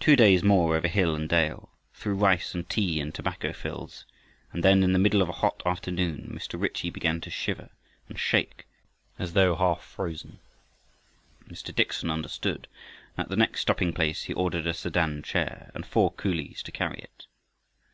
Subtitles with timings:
[0.00, 4.04] Two days more over hill and dale, through rice and tea and tobacco fields,
[4.52, 6.60] and then, in the middle of a hot afternoon, Mr.
[6.60, 7.70] Ritchie began to shiver
[8.06, 8.66] and shake
[9.18, 10.40] as though half frozen.
[11.48, 11.72] Dr.
[11.72, 12.68] Dickson understood,
[13.16, 16.70] and at the next stopping place he ordered a sedan chair and four coolies to
[16.70, 17.24] carry it.